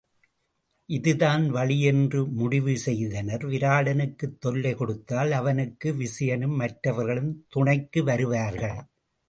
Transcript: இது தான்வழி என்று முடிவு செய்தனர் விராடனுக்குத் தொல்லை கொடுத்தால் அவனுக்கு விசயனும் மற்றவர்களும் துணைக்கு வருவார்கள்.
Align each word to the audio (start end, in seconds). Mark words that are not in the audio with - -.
இது 0.89 1.11
தான்வழி 1.15 1.75
என்று 1.81 2.25
முடிவு 2.31 2.77
செய்தனர் 2.77 3.45
விராடனுக்குத் 3.45 4.39
தொல்லை 4.39 4.73
கொடுத்தால் 4.73 5.31
அவனுக்கு 5.31 5.93
விசயனும் 5.93 6.55
மற்றவர்களும் 6.55 7.45
துணைக்கு 7.49 8.03
வருவார்கள். 8.03 8.77